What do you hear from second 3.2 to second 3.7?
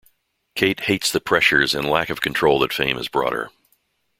her.